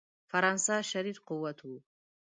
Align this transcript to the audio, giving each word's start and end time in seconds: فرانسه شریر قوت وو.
فرانسه 0.29 0.75
شریر 0.89 1.17
قوت 1.27 1.57
وو. 1.61 1.77